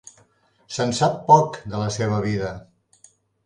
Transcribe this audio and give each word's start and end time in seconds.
Se'n 0.77 0.93
sap 1.01 1.21
poc, 1.29 1.61
de 1.75 1.85
la 1.85 1.93
seva 1.99 2.25
vida. 2.29 2.53